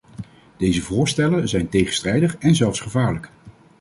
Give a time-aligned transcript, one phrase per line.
[0.57, 3.29] Deze voorstellen zijn tegenstrijdig en zelfs gevaarlijk.